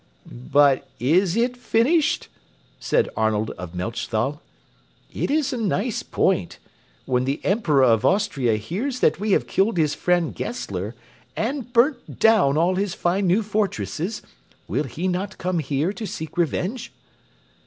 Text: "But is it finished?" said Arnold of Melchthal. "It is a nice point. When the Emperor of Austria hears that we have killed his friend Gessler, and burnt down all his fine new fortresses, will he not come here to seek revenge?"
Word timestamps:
"But 0.25 0.89
is 0.99 1.37
it 1.37 1.55
finished?" 1.55 2.27
said 2.79 3.07
Arnold 3.15 3.51
of 3.51 3.75
Melchthal. 3.75 4.41
"It 5.13 5.29
is 5.29 5.53
a 5.53 5.57
nice 5.57 6.01
point. 6.01 6.57
When 7.05 7.25
the 7.25 7.39
Emperor 7.43 7.83
of 7.83 8.03
Austria 8.03 8.55
hears 8.57 9.01
that 9.01 9.19
we 9.19 9.33
have 9.33 9.45
killed 9.45 9.77
his 9.77 9.93
friend 9.93 10.33
Gessler, 10.33 10.95
and 11.35 11.71
burnt 11.71 12.17
down 12.17 12.57
all 12.57 12.77
his 12.77 12.95
fine 12.95 13.27
new 13.27 13.43
fortresses, 13.43 14.23
will 14.67 14.85
he 14.85 15.07
not 15.07 15.37
come 15.37 15.59
here 15.59 15.93
to 15.93 16.07
seek 16.07 16.35
revenge?" 16.35 16.91